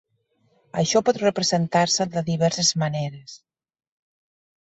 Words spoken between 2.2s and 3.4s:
diverses maneres.